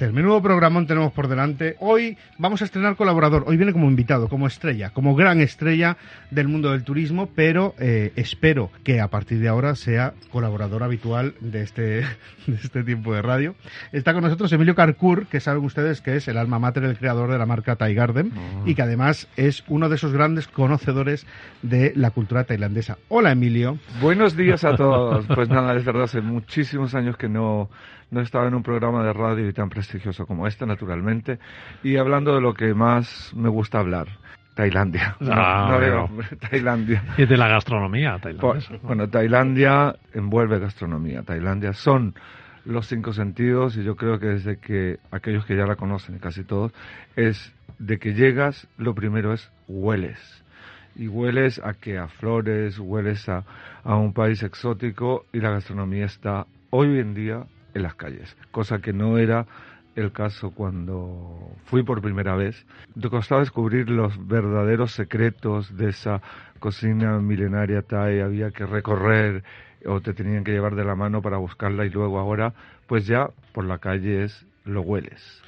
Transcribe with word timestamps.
El 0.00 0.12
menudo 0.12 0.42
programón 0.42 0.88
tenemos 0.88 1.12
por 1.12 1.28
delante. 1.28 1.76
Hoy 1.78 2.18
vamos 2.36 2.60
a 2.60 2.64
estrenar 2.64 2.96
colaborador. 2.96 3.44
Hoy 3.46 3.56
viene 3.56 3.72
como 3.72 3.88
invitado, 3.88 4.28
como 4.28 4.48
estrella, 4.48 4.90
como 4.90 5.14
gran 5.14 5.40
estrella 5.40 5.96
del 6.32 6.48
mundo 6.48 6.72
del 6.72 6.82
turismo, 6.82 7.28
pero 7.32 7.76
eh, 7.78 8.12
espero 8.16 8.72
que 8.82 9.00
a 9.00 9.06
partir 9.06 9.38
de 9.38 9.46
ahora 9.46 9.76
sea 9.76 10.14
colaborador 10.32 10.82
habitual 10.82 11.34
de 11.38 11.62
este, 11.62 11.82
de 12.48 12.56
este 12.60 12.82
tiempo 12.82 13.14
de 13.14 13.22
radio. 13.22 13.54
Está 13.92 14.14
con 14.14 14.24
nosotros 14.24 14.52
Emilio 14.52 14.74
Carcur, 14.74 15.28
que 15.28 15.38
saben 15.38 15.64
ustedes 15.64 16.00
que 16.00 16.16
es 16.16 16.26
el 16.26 16.38
alma 16.38 16.58
mater, 16.58 16.82
el 16.82 16.98
creador 16.98 17.30
de 17.30 17.38
la 17.38 17.46
marca 17.46 17.76
Thai 17.76 17.94
Garden 17.94 18.32
y 18.66 18.74
que 18.74 18.82
además 18.82 19.28
es 19.36 19.62
uno 19.68 19.88
de 19.88 19.94
esos 19.94 20.12
grandes 20.12 20.48
conocedores 20.48 21.24
de 21.62 21.92
la 21.94 22.10
cultura 22.10 22.42
tailandesa. 22.42 22.98
Hola 23.06 23.30
Emilio. 23.30 23.78
Buenos 24.00 24.36
días 24.36 24.64
a 24.64 24.74
todos. 24.76 25.24
Pues 25.32 25.48
nada, 25.48 25.72
es 25.76 25.84
verdad, 25.84 26.02
hace 26.02 26.20
muchísimos 26.20 26.96
años 26.96 27.16
que 27.16 27.28
no 27.28 27.70
no 28.14 28.20
estaba 28.20 28.46
en 28.46 28.54
un 28.54 28.62
programa 28.62 29.04
de 29.04 29.12
radio 29.12 29.48
y 29.48 29.52
tan 29.52 29.68
prestigioso 29.68 30.24
como 30.24 30.46
este, 30.46 30.64
naturalmente, 30.64 31.38
y 31.82 31.96
hablando 31.96 32.34
de 32.34 32.40
lo 32.40 32.54
que 32.54 32.72
más 32.72 33.32
me 33.34 33.48
gusta 33.48 33.80
hablar. 33.80 34.08
Tailandia. 34.54 35.16
Ah, 35.28 36.08
Tailandia. 36.50 37.02
Y 37.18 37.26
de 37.26 37.36
la 37.36 37.48
gastronomía 37.48 38.18
tailandesa. 38.20 38.78
Bueno, 38.82 39.08
Tailandia 39.08 39.96
envuelve 40.12 40.60
gastronomía. 40.60 41.22
Tailandia 41.22 41.72
son 41.72 42.14
los 42.64 42.86
cinco 42.86 43.12
sentidos 43.12 43.76
y 43.76 43.82
yo 43.82 43.96
creo 43.96 44.20
que 44.20 44.26
desde 44.26 44.58
que 44.58 44.98
aquellos 45.10 45.44
que 45.44 45.56
ya 45.56 45.66
la 45.66 45.74
conocen, 45.74 46.20
casi 46.20 46.44
todos, 46.44 46.72
es 47.16 47.52
de 47.80 47.98
que 47.98 48.14
llegas, 48.14 48.68
lo 48.78 48.94
primero 48.94 49.32
es 49.32 49.50
hueles. 49.66 50.44
Y 50.94 51.08
hueles 51.08 51.60
a 51.64 51.74
que 51.74 51.98
a 51.98 52.06
flores, 52.06 52.78
hueles 52.78 53.28
a, 53.28 53.42
a 53.82 53.96
un 53.96 54.12
país 54.12 54.44
exótico 54.44 55.26
y 55.32 55.40
la 55.40 55.50
gastronomía 55.50 56.04
está 56.04 56.46
hoy 56.70 57.00
en 57.00 57.14
día 57.14 57.44
en 57.74 57.82
las 57.82 57.94
calles, 57.94 58.36
cosa 58.50 58.80
que 58.80 58.92
no 58.92 59.18
era 59.18 59.46
el 59.96 60.12
caso 60.12 60.50
cuando 60.50 61.52
fui 61.66 61.82
por 61.82 62.00
primera 62.02 62.34
vez. 62.34 62.66
Te 63.00 63.08
costaba 63.08 63.40
descubrir 63.40 63.88
los 63.88 64.26
verdaderos 64.26 64.92
secretos 64.92 65.76
de 65.76 65.90
esa 65.90 66.20
cocina 66.58 67.18
milenaria 67.18 67.82
Thai, 67.82 68.20
había 68.20 68.50
que 68.50 68.66
recorrer 68.66 69.44
o 69.86 70.00
te 70.00 70.14
tenían 70.14 70.44
que 70.44 70.52
llevar 70.52 70.74
de 70.74 70.84
la 70.84 70.94
mano 70.94 71.20
para 71.22 71.36
buscarla 71.36 71.84
y 71.84 71.90
luego 71.90 72.18
ahora, 72.18 72.54
pues 72.86 73.06
ya 73.06 73.28
por 73.52 73.64
la 73.64 73.78
calle 73.78 74.24
es 74.24 74.46
lo 74.64 74.80
hueles. 74.80 75.42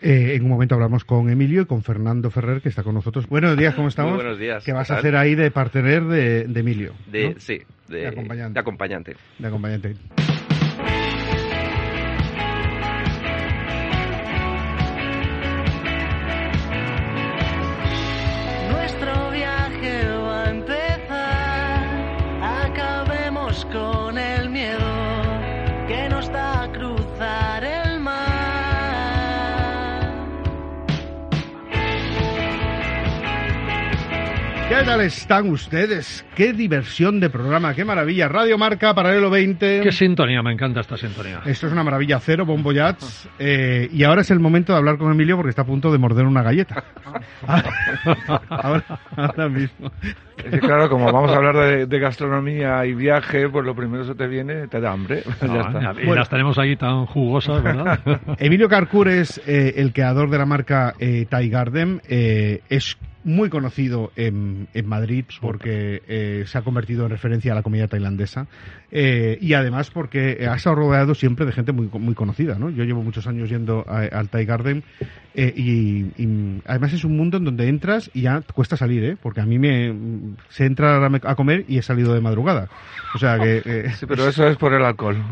Eh, 0.00 0.34
en 0.34 0.44
un 0.44 0.50
momento 0.50 0.74
hablamos 0.74 1.04
con 1.04 1.28
Emilio 1.28 1.62
y 1.62 1.66
con 1.66 1.82
Fernando 1.82 2.30
Ferrer, 2.30 2.60
que 2.60 2.68
está 2.68 2.82
con 2.82 2.94
nosotros. 2.94 3.26
Buenos 3.28 3.56
días, 3.56 3.74
¿cómo 3.74 3.88
estamos? 3.88 4.12
Muy 4.12 4.22
buenos 4.22 4.38
días. 4.38 4.64
¿Qué 4.64 4.72
vas 4.72 4.90
a 4.90 4.98
hacer 4.98 5.16
ahí 5.16 5.34
de 5.34 5.50
partener 5.50 6.04
de, 6.04 6.44
de 6.44 6.60
Emilio? 6.60 6.92
De, 7.10 7.34
Sí, 7.38 7.60
de, 7.88 7.98
de 7.98 8.06
acompañante. 8.06 8.54
De 8.54 8.60
acompañante. 8.60 9.16
De 9.38 9.48
acompañante. 9.48 9.96
Que 25.88 26.06
nos 26.10 26.28
da 26.30 26.47
¿Qué 34.78 34.84
tal 34.84 35.00
están 35.00 35.50
ustedes? 35.50 36.24
Qué 36.36 36.52
diversión 36.52 37.18
de 37.18 37.28
programa, 37.30 37.74
qué 37.74 37.84
maravilla. 37.84 38.28
Radio 38.28 38.56
Marca, 38.56 38.94
Paralelo 38.94 39.28
20. 39.28 39.80
Qué 39.82 39.90
sintonía, 39.92 40.40
me 40.42 40.52
encanta 40.52 40.80
esta 40.80 40.96
sintonía. 40.96 41.40
Esto 41.46 41.66
es 41.66 41.72
una 41.72 41.82
maravilla 41.82 42.20
cero, 42.20 42.46
Bomboyats. 42.46 43.28
Eh, 43.40 43.88
y 43.92 44.04
ahora 44.04 44.20
es 44.20 44.30
el 44.30 44.38
momento 44.38 44.72
de 44.72 44.78
hablar 44.78 44.96
con 44.96 45.10
Emilio 45.10 45.36
porque 45.36 45.50
está 45.50 45.62
a 45.62 45.66
punto 45.66 45.90
de 45.90 45.98
morder 45.98 46.26
una 46.26 46.42
galleta. 46.42 46.84
ahora, 48.48 48.84
ahora 49.16 49.48
mismo. 49.48 49.90
Es 50.36 50.44
que 50.52 50.60
claro, 50.60 50.88
como 50.88 51.12
vamos 51.12 51.32
a 51.32 51.36
hablar 51.36 51.56
de, 51.56 51.86
de 51.86 51.98
gastronomía 51.98 52.86
y 52.86 52.94
viaje, 52.94 53.48
pues 53.48 53.66
lo 53.66 53.74
primero 53.74 54.04
que 54.04 54.10
se 54.10 54.14
te 54.14 54.28
viene, 54.28 54.68
te 54.68 54.80
da 54.80 54.92
hambre. 54.92 55.22
Ya 55.42 55.60
Ah, 55.60 55.66
está. 55.66 55.92
y 56.02 56.06
Bueno. 56.06 56.14
las 56.20 56.28
tenemos 56.28 56.56
aquí 56.56 56.76
tan 56.76 57.04
jugosas, 57.06 57.62
¿verdad? 57.64 57.98
Emilio 58.38 58.68
Carcur 58.68 59.08
es 59.08 59.38
eh, 59.44 59.74
el 59.76 59.92
creador 59.92 60.30
de 60.30 60.38
la 60.38 60.46
marca 60.46 60.94
eh, 61.00 61.26
Thai 61.28 61.48
Garden. 61.50 62.00
Eh, 62.08 62.60
es 62.68 62.96
muy 63.28 63.50
conocido 63.50 64.10
en, 64.16 64.68
en 64.74 64.86
Madrid 64.88 65.24
porque 65.40 66.02
eh, 66.08 66.44
se 66.46 66.58
ha 66.58 66.62
convertido 66.62 67.04
en 67.04 67.10
referencia 67.10 67.52
a 67.52 67.54
la 67.54 67.62
comida 67.62 67.86
tailandesa 67.86 68.46
eh, 68.90 69.38
y 69.40 69.52
además 69.52 69.90
porque 69.90 70.46
ha 70.50 70.54
estado 70.56 70.76
rodeado 70.76 71.14
siempre 71.14 71.44
de 71.46 71.52
gente 71.52 71.72
muy, 71.72 71.88
muy 71.92 72.14
conocida. 72.14 72.58
¿no? 72.58 72.70
Yo 72.70 72.84
llevo 72.84 73.02
muchos 73.02 73.26
años 73.26 73.50
yendo 73.50 73.84
a- 73.86 74.04
al 74.18 74.28
Thai 74.30 74.46
Garden 74.46 74.82
eh, 75.40 75.52
y, 75.56 76.00
y 76.20 76.62
además 76.66 76.92
es 76.92 77.04
un 77.04 77.16
mundo 77.16 77.36
en 77.36 77.44
donde 77.44 77.68
entras 77.68 78.10
y 78.12 78.22
ya 78.22 78.42
cuesta 78.52 78.76
salir, 78.76 79.04
¿eh? 79.04 79.16
porque 79.22 79.40
a 79.40 79.46
mí 79.46 79.56
me 79.58 79.94
se 80.48 80.66
entra 80.66 80.96
a, 80.96 81.06
a 81.30 81.34
comer 81.36 81.64
y 81.68 81.78
he 81.78 81.82
salido 81.82 82.12
de 82.12 82.20
madrugada. 82.20 82.68
O 83.14 83.18
sea 83.18 83.38
que... 83.38 83.62
eh, 83.64 83.92
Sí, 83.98 84.06
pero 84.06 84.28
eso 84.28 84.46
es 84.48 84.56
por 84.56 84.74
el 84.74 84.84
alcohol. 84.84 85.16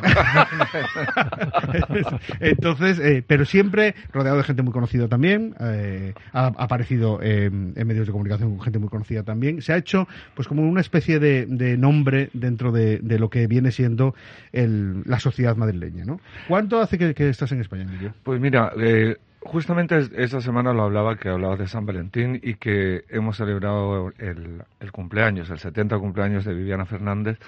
Entonces, 2.41 2.99
eh, 2.99 3.23
pero 3.27 3.45
siempre 3.45 3.95
rodeado 4.13 4.37
de 4.39 4.45
gente 4.45 4.63
muy 4.63 4.73
conocida 4.73 5.09
también. 5.09 5.55
eh, 5.61 6.15
ha, 6.33 6.47
aparecido 6.47 7.19
eh, 7.23 7.47
en 7.47 7.87
medios 7.87 8.07
de 8.07 8.13
comunicación 8.13 8.51
con 8.51 8.61
gente 8.63 8.79
muy 8.79 8.89
conocida 8.89 9.23
también. 9.23 9.63
Se 9.63 9.73
ha 9.73 9.77
hecho, 9.77 10.07
pues, 10.35 10.49
como 10.49 10.63
una 10.63 10.81
especie 10.81 11.19
de, 11.19 11.47
de 11.47 11.77
nombre 11.77 12.31
dentro 12.33 12.73
de, 12.73 12.99
de 12.99 13.19
lo 13.19 13.31
que 13.31 13.47
viene 13.47 13.73
siendo 13.73 14.15
el- 14.53 15.03
la 15.05 15.19
sociedad 15.21 15.57
madrileña, 15.57 16.05
¿no? 16.05 16.21
¿Cuánto 16.49 16.81
hace 16.81 16.99
que, 16.99 17.15
que 17.15 17.29
estás 17.29 17.53
en 17.53 17.61
España, 17.61 17.83
Emilio? 17.83 18.15
Pues 18.23 18.41
mira, 18.41 18.73
eh, 18.79 19.17
justamente 19.47 19.99
es- 19.99 20.13
esta 20.15 20.41
semana 20.41 20.73
lo 20.73 20.83
hablaba, 20.85 21.17
que 21.17 21.29
hablaba 21.29 21.57
de 21.57 21.67
San 21.69 21.87
Valentín 21.87 22.41
y 22.43 22.55
que 22.55 23.05
hemos 23.09 23.37
celebrado 23.37 24.13
el, 24.19 24.63
el 24.81 24.93
cumpleaños, 24.93 25.51
el 25.51 25.59
70 25.59 25.99
cumpleaños 25.99 26.45
de 26.45 26.55
Viviana 26.55 26.87
Fernández, 26.87 27.39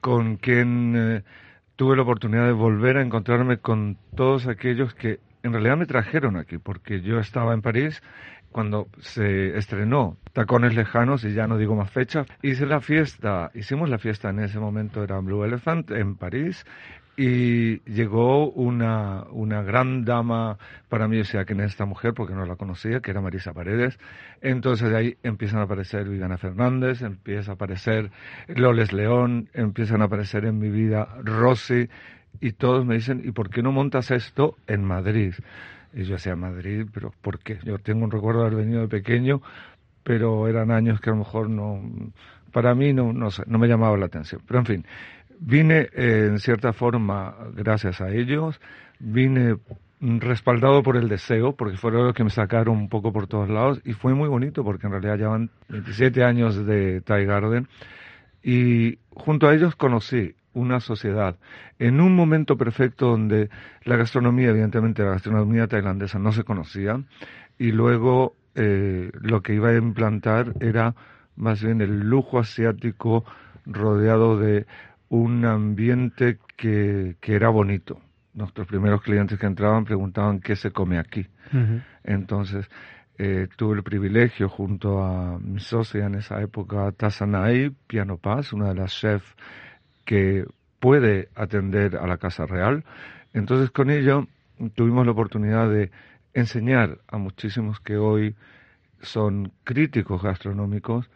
con 0.00 0.36
quien 0.36 0.94
eh, 0.96 1.22
tuve 1.76 1.96
la 1.96 2.02
oportunidad 2.02 2.46
de 2.46 2.52
volver 2.52 2.96
a 2.98 3.02
encontrarme 3.02 3.58
con 3.58 3.98
todos 4.16 4.46
aquellos 4.46 4.94
que 4.94 5.20
en 5.42 5.52
realidad 5.52 5.76
me 5.78 5.86
trajeron 5.86 6.36
aquí, 6.36 6.58
porque 6.58 7.00
yo 7.00 7.18
estaba 7.18 7.54
en 7.54 7.62
París 7.62 8.02
cuando 8.52 8.88
se 8.98 9.56
estrenó 9.56 10.16
Tacones 10.32 10.74
Lejanos, 10.74 11.24
y 11.24 11.32
ya 11.32 11.46
no 11.46 11.58
digo 11.58 11.74
más 11.74 11.90
fecha, 11.90 12.24
hice 12.42 12.66
la 12.66 12.80
fiesta, 12.80 13.50
hicimos 13.54 13.88
la 13.88 13.98
fiesta 13.98 14.30
en 14.30 14.40
ese 14.40 14.58
momento, 14.58 15.02
era 15.02 15.18
Blue 15.20 15.44
Elephant, 15.44 15.90
en 15.90 16.16
París, 16.16 16.64
y 17.16 17.80
llegó 17.80 18.50
una, 18.50 19.24
una 19.30 19.62
gran 19.62 20.04
dama 20.04 20.56
para 20.88 21.06
mí, 21.06 21.20
o 21.20 21.24
sea, 21.24 21.44
que 21.44 21.52
es 21.52 21.60
esta 21.60 21.84
mujer, 21.84 22.14
porque 22.14 22.34
no 22.34 22.46
la 22.46 22.56
conocía, 22.56 23.00
que 23.00 23.10
era 23.10 23.20
Marisa 23.20 23.52
Paredes. 23.52 23.98
Entonces 24.40 24.88
de 24.88 24.96
ahí 24.96 25.16
empiezan 25.22 25.60
a 25.60 25.64
aparecer 25.64 26.08
Viviana 26.08 26.38
Fernández, 26.38 27.02
empieza 27.02 27.52
a 27.52 27.54
aparecer 27.54 28.10
Loles 28.48 28.92
León, 28.92 29.50
empiezan 29.52 30.00
a 30.00 30.06
aparecer 30.06 30.46
en 30.46 30.58
mi 30.58 30.70
vida 30.70 31.08
Rosy, 31.22 31.90
y 32.40 32.52
todos 32.52 32.86
me 32.86 32.94
dicen, 32.94 33.20
¿y 33.24 33.32
por 33.32 33.50
qué 33.50 33.62
no 33.62 33.72
montas 33.72 34.10
esto 34.10 34.56
en 34.66 34.84
Madrid? 34.84 35.34
Yo 35.92 36.14
decía, 36.14 36.36
Madrid, 36.36 36.86
pero 36.92 37.12
¿por 37.20 37.38
qué? 37.40 37.58
Yo 37.64 37.78
tengo 37.78 38.04
un 38.04 38.10
recuerdo 38.10 38.40
de 38.40 38.46
haber 38.46 38.58
venido 38.64 38.82
de 38.82 38.88
pequeño, 38.88 39.42
pero 40.02 40.48
eran 40.48 40.70
años 40.70 41.00
que 41.00 41.10
a 41.10 41.12
lo 41.12 41.20
mejor 41.20 41.50
no, 41.50 41.80
para 42.52 42.74
mí 42.74 42.92
no, 42.92 43.12
no 43.12 43.28
no 43.46 43.58
me 43.58 43.68
llamaba 43.68 43.96
la 43.96 44.06
atención. 44.06 44.40
Pero 44.46 44.60
en 44.60 44.66
fin, 44.66 44.86
vine 45.40 45.88
eh, 45.92 46.26
en 46.30 46.38
cierta 46.38 46.72
forma 46.72 47.34
gracias 47.54 48.00
a 48.00 48.10
ellos, 48.10 48.60
vine 48.98 49.56
respaldado 50.00 50.82
por 50.82 50.96
el 50.96 51.08
deseo, 51.08 51.54
porque 51.54 51.76
fueron 51.76 52.06
los 52.06 52.14
que 52.14 52.24
me 52.24 52.30
sacaron 52.30 52.76
un 52.76 52.88
poco 52.88 53.12
por 53.12 53.26
todos 53.26 53.50
lados, 53.50 53.80
y 53.84 53.92
fue 53.92 54.14
muy 54.14 54.28
bonito, 54.28 54.64
porque 54.64 54.86
en 54.86 54.92
realidad 54.92 55.18
llevan 55.18 55.50
27 55.68 56.24
años 56.24 56.64
de 56.64 57.02
Thai 57.02 57.26
Garden, 57.26 57.68
y 58.42 58.98
junto 59.10 59.48
a 59.48 59.54
ellos 59.54 59.76
conocí 59.76 60.34
una 60.60 60.80
sociedad 60.80 61.36
en 61.78 62.00
un 62.00 62.14
momento 62.14 62.56
perfecto 62.56 63.06
donde 63.06 63.50
la 63.84 63.96
gastronomía, 63.96 64.50
evidentemente 64.50 65.02
la 65.02 65.12
gastronomía 65.12 65.66
tailandesa 65.66 66.18
no 66.18 66.32
se 66.32 66.44
conocía, 66.44 67.02
y 67.58 67.72
luego 67.72 68.34
eh, 68.54 69.10
lo 69.20 69.42
que 69.42 69.54
iba 69.54 69.70
a 69.70 69.76
implantar 69.76 70.54
era 70.60 70.94
más 71.36 71.62
bien 71.62 71.80
el 71.80 72.00
lujo 72.00 72.38
asiático 72.38 73.24
rodeado 73.66 74.38
de 74.38 74.66
un 75.08 75.44
ambiente 75.44 76.38
que, 76.56 77.16
que 77.20 77.34
era 77.34 77.48
bonito. 77.48 78.00
Nuestros 78.34 78.66
primeros 78.66 79.02
clientes 79.02 79.38
que 79.38 79.46
entraban 79.46 79.84
preguntaban 79.84 80.40
qué 80.40 80.54
se 80.54 80.70
come 80.70 80.98
aquí. 80.98 81.26
Entonces, 82.04 82.70
eh, 83.18 83.48
tuve 83.56 83.76
el 83.76 83.82
privilegio 83.82 84.48
junto 84.48 85.02
a 85.02 85.38
mi 85.38 85.60
socia 85.60 86.06
en 86.06 86.14
esa 86.14 86.40
época, 86.40 86.90
Tassanay 86.92 87.70
Piano 87.86 88.16
Paz, 88.16 88.52
una 88.52 88.68
de 88.68 88.76
las 88.76 88.92
chefs 88.92 89.34
que 90.10 90.44
puede 90.80 91.28
atender 91.36 91.96
a 91.96 92.08
la 92.08 92.18
Casa 92.18 92.44
Real. 92.44 92.82
Entonces, 93.32 93.70
con 93.70 93.90
ello 93.90 94.26
tuvimos 94.74 95.06
la 95.06 95.12
oportunidad 95.12 95.70
de 95.70 95.92
enseñar 96.34 96.98
a 97.06 97.16
muchísimos 97.16 97.78
que 97.78 97.96
hoy 97.96 98.34
son 99.02 99.52
críticos 99.62 100.20
gastronómicos, 100.20 101.08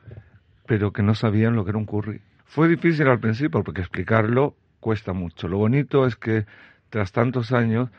pero 0.67 0.93
que 0.93 1.02
no 1.02 1.17
sabían 1.17 1.56
lo 1.56 1.64
que 1.64 1.70
era 1.70 1.79
un 1.79 1.87
curry. 1.87 2.20
Fue 2.44 2.69
difícil 2.69 3.08
al 3.08 3.19
principio 3.19 3.64
porque 3.64 3.81
explicarlo 3.81 4.55
cuesta 4.79 5.12
mucho. 5.12 5.49
Lo 5.49 5.58
bonito 5.58 6.06
es 6.06 6.14
que 6.14 6.46
tras 6.88 7.11
tantos 7.11 7.50
años, 7.50 7.91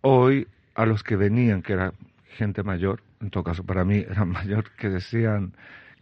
hoy 0.00 0.46
a 0.76 0.86
los 0.86 1.02
que 1.02 1.16
venían, 1.16 1.60
que 1.60 1.72
era 1.72 1.92
gente 2.36 2.62
mayor, 2.62 3.02
en 3.20 3.30
todo 3.30 3.42
caso 3.42 3.64
para 3.64 3.84
mí 3.84 3.96
eran 4.08 4.28
mayor, 4.38 4.70
que 4.76 4.90
decían 4.90 5.54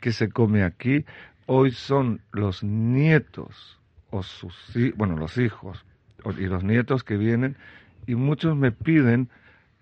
que 0.03 0.13
se 0.13 0.29
come 0.29 0.65
aquí, 0.65 1.07
hoy 1.47 1.71
son 1.71 2.21
los 2.31 2.63
nietos 2.63 3.78
o 4.11 4.23
sus 4.23 4.55
bueno 4.97 5.17
los 5.17 5.39
hijos 5.39 5.85
y 6.39 6.47
los 6.47 6.65
nietos 6.65 7.05
que 7.05 7.17
vienen 7.17 7.57
y 8.07 8.15
muchos 8.15 8.57
me 8.57 8.73
piden 8.73 9.29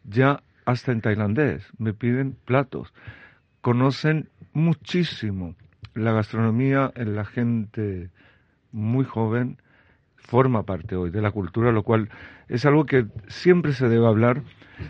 ya 0.05 0.43
hasta 0.65 0.93
en 0.93 1.01
tailandés 1.01 1.67
me 1.79 1.93
piden 1.95 2.37
platos. 2.45 2.93
Conocen 3.61 4.29
muchísimo 4.53 5.55
la 5.95 6.13
gastronomía 6.13 6.93
en 6.95 7.17
la 7.17 7.25
gente 7.25 8.11
muy 8.73 9.05
joven 9.05 9.59
forma 10.17 10.65
parte 10.65 10.97
hoy 10.97 11.11
de 11.11 11.23
la 11.23 11.31
cultura, 11.31 11.73
lo 11.73 11.83
cual 11.83 12.11
es 12.49 12.67
algo 12.67 12.85
que 12.85 13.07
siempre 13.29 13.73
se 13.73 13.89
debe 13.89 14.07
hablar 14.07 14.43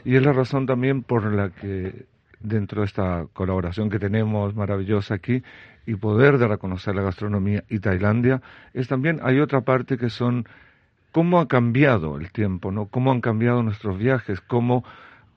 y 0.04 0.16
es 0.16 0.22
la 0.22 0.32
razón 0.32 0.66
también 0.66 1.02
por 1.02 1.32
la 1.32 1.50
que 1.50 2.06
dentro 2.40 2.82
de 2.82 2.86
esta 2.86 3.26
colaboración 3.32 3.90
que 3.90 3.98
tenemos 3.98 4.54
maravillosa 4.54 5.14
aquí 5.14 5.42
y 5.86 5.94
poder 5.94 6.38
de 6.38 6.48
reconocer 6.48 6.94
la 6.94 7.02
gastronomía 7.02 7.64
y 7.68 7.78
Tailandia, 7.78 8.42
es 8.74 8.88
también 8.88 9.20
hay 9.22 9.40
otra 9.40 9.62
parte 9.62 9.96
que 9.96 10.10
son 10.10 10.46
cómo 11.12 11.40
ha 11.40 11.48
cambiado 11.48 12.18
el 12.18 12.30
tiempo, 12.32 12.72
¿no? 12.72 12.86
Cómo 12.86 13.10
han 13.10 13.20
cambiado 13.20 13.62
nuestros 13.62 13.98
viajes, 13.98 14.40
cómo 14.40 14.84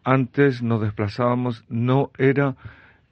antes 0.03 0.61
nos 0.61 0.81
desplazábamos, 0.81 1.63
no 1.69 2.11
era 2.17 2.55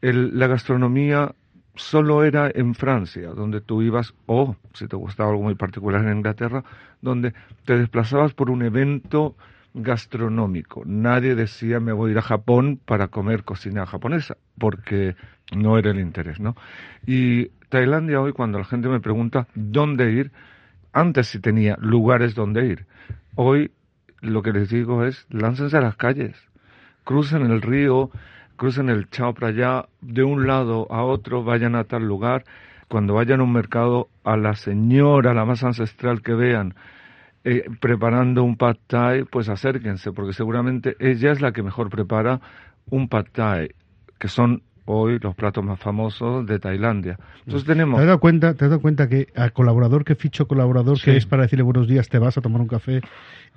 el, 0.02 0.38
la 0.38 0.48
gastronomía 0.48 1.34
solo 1.76 2.24
era 2.24 2.52
en 2.54 2.76
Francia, 2.76 3.30
donde 3.30 3.62
tú 3.62 3.82
ibas, 3.82 4.14
o 4.26 4.56
si 4.74 4.88
te 4.88 4.96
gustaba 4.96 5.30
algo 5.30 5.44
muy 5.44 5.56
particular 5.56 6.04
en 6.04 6.18
Inglaterra, 6.18 6.64
donde 7.02 7.34
te 7.66 7.78
desplazabas 7.78 8.34
por 8.34 8.50
un 8.50 8.64
evento 8.64 9.36
gastronómico. 9.78 10.84
Nadie 10.86 11.36
decía 11.36 11.80
me 11.80 11.94
voy 11.94 12.10
a 12.10 12.12
ir 12.14 12.18
a 12.20 12.24
Japón 12.24 12.80
para 12.84 13.08
comer 13.08 13.44
cocina 13.44 13.86
japonesa, 13.86 14.38
porque 14.58 15.16
no 15.56 15.78
era 15.78 15.92
el 15.92 16.00
interés, 16.00 16.40
¿no? 16.40 16.56
Y 17.06 17.48
Tailandia 17.70 18.22
hoy, 18.22 18.34
cuando 18.34 18.58
la 18.58 18.66
gente 18.66 18.88
me 18.90 19.00
pregunta 19.00 19.48
dónde 19.56 20.12
ir, 20.12 20.32
antes 20.94 21.28
sí 21.28 21.40
tenía 21.40 21.78
lugares 21.80 22.34
donde 22.34 22.66
ir. 22.66 22.86
Hoy 23.36 23.72
lo 24.22 24.42
que 24.42 24.52
les 24.52 24.70
digo 24.70 25.06
es, 25.06 25.28
láncense 25.30 25.78
a 25.78 25.82
las 25.82 25.96
calles, 25.96 26.36
crucen 27.04 27.44
el 27.44 27.62
río, 27.62 28.10
crucen 28.56 28.90
el 28.90 29.10
Chao 29.10 29.34
allá, 29.42 29.86
de 30.02 30.24
un 30.24 30.48
lado 30.48 30.88
a 30.92 31.04
otro, 31.04 31.44
vayan 31.44 31.76
a 31.76 31.84
tal 31.84 32.08
lugar. 32.08 32.44
Cuando 32.88 33.14
vayan 33.14 33.42
a 33.42 33.44
un 33.44 33.54
mercado, 33.54 34.10
a 34.24 34.38
la 34.38 34.56
señora, 34.56 35.34
la 35.34 35.46
más 35.46 35.64
ancestral 35.64 36.22
que 36.22 36.34
vean, 36.34 36.74
eh, 37.50 37.64
preparando 37.80 38.44
un 38.44 38.58
pad 38.58 38.76
thai, 38.88 39.24
pues 39.24 39.48
acérquense, 39.48 40.12
porque 40.12 40.34
seguramente 40.34 40.98
ella 41.00 41.32
es 41.32 41.40
la 41.40 41.54
que 41.54 41.64
mejor 41.64 41.90
prepara 41.90 42.42
un 42.90 43.08
pad 43.08 43.28
thai, 43.32 43.70
que 44.20 44.28
son 44.28 44.64
hoy 44.88 45.20
los 45.20 45.36
platos 45.36 45.64
más 45.64 45.80
famosos 45.80 46.46
de 46.46 46.60
Tailandia. 46.60 47.18
Entonces 47.46 47.68
tenemos... 47.68 47.98
¿Te 47.98 48.04
has 48.04 48.08
dado 48.08 48.20
cuenta, 48.20 48.54
te 48.54 48.66
has 48.66 48.72
dado 48.72 48.82
cuenta 48.82 49.08
que 49.08 49.28
al 49.36 49.54
colaborador 49.54 50.04
que 50.04 50.16
ficho 50.16 50.48
colaborador, 50.48 51.00
que 51.00 51.16
es 51.16 51.26
para 51.26 51.44
decirle 51.44 51.64
buenos 51.64 51.88
días, 51.88 52.08
te 52.10 52.18
vas 52.20 52.38
a 52.38 52.42
tomar 52.42 52.62
un 52.62 52.68
café 52.68 53.02